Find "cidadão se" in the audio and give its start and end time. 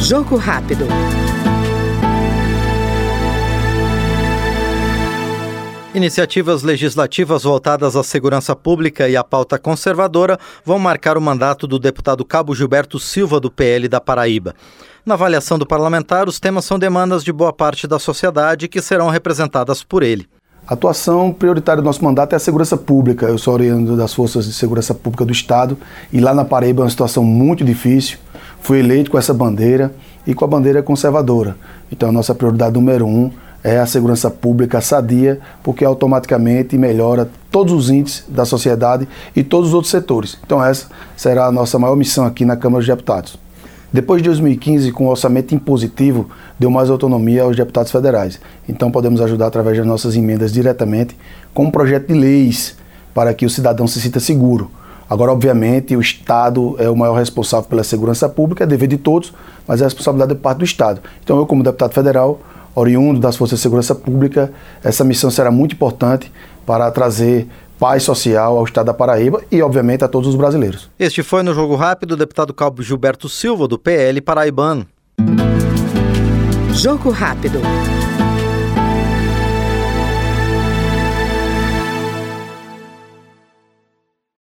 53.50-54.00